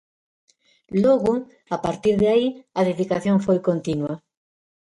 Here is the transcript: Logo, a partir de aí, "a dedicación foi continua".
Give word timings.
Logo, 1.03 1.33
a 1.75 1.77
partir 1.85 2.15
de 2.21 2.27
aí, 2.33 2.47
"a 2.79 2.81
dedicación 2.89 3.37
foi 3.45 3.57
continua". 3.69 4.13